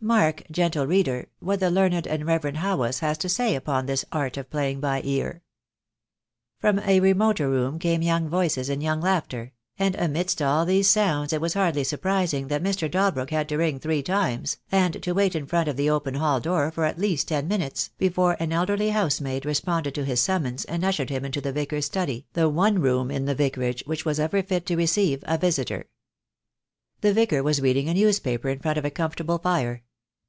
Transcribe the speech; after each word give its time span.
Mark, 0.00 0.44
gentle 0.48 0.86
reader, 0.86 1.26
what 1.40 1.58
the 1.58 1.72
learned 1.72 2.06
and 2.06 2.24
reverend 2.24 2.58
Haweis 2.58 3.00
has 3.00 3.18
to 3.18 3.28
say 3.28 3.56
upon 3.56 3.86
this 3.86 4.04
art 4.12 4.36
of 4.36 4.48
playing 4.48 4.78
by 4.78 5.00
ear! 5.02 5.42
From 6.60 6.78
a 6.78 7.00
remoter 7.00 7.50
room 7.50 7.80
came 7.80 8.00
young 8.02 8.28
voices 8.28 8.68
and 8.68 8.80
young 8.80 9.00
laughter; 9.00 9.50
and 9.76 9.96
amidst 9.96 10.40
all 10.40 10.64
these 10.64 10.86
sounds 10.88 11.32
it 11.32 11.40
was 11.40 11.54
hardly 11.54 11.82
sur 11.82 11.96
prising 11.96 12.46
that 12.46 12.62
Mr. 12.62 12.88
Dalbrook 12.88 13.30
had 13.30 13.48
to 13.48 13.56
ring 13.56 13.80
three 13.80 14.00
times, 14.00 14.58
and 14.70 15.02
to 15.02 15.14
wait 15.14 15.34
in 15.34 15.46
front 15.46 15.66
of 15.68 15.76
the 15.76 15.90
open 15.90 16.14
hall 16.14 16.38
door 16.38 16.70
for 16.70 16.84
at 16.84 17.00
least 17.00 17.26
ten 17.26 17.48
minutes, 17.48 17.90
before 17.98 18.36
an 18.38 18.52
elderly 18.52 18.90
housemaid 18.90 19.44
responded 19.44 19.96
to 19.96 20.04
his 20.04 20.20
summons 20.22 20.64
and 20.66 20.84
ushered 20.84 21.10
him 21.10 21.24
into 21.24 21.40
the 21.40 21.50
Vicar's 21.52 21.86
study, 21.86 22.24
the 22.34 22.48
one 22.48 22.78
room 22.80 23.10
in 23.10 23.24
the 23.24 23.34
Vicarage 23.34 23.82
which 23.84 24.04
was 24.04 24.20
ever 24.20 24.44
fit 24.44 24.64
to 24.66 24.76
receive 24.76 25.24
a 25.26 25.36
visitor. 25.36 25.86
The 27.00 27.12
Vicar 27.12 27.42
was 27.42 27.60
reading 27.60 27.88
a 27.88 27.94
newspaper 27.94 28.48
in 28.48 28.60
front 28.60 28.78
of 28.78 28.84
a 28.84 28.90
comfortable 28.92 29.38
fire. 29.38 29.82